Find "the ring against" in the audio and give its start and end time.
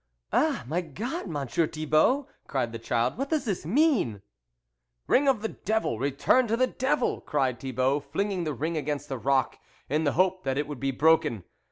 8.43-9.11